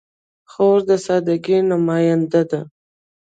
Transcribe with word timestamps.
خور 0.51 0.79
د 0.87 0.89
سادګۍ 1.05 1.57
نماینده 1.69 2.41
ده. 2.49 2.61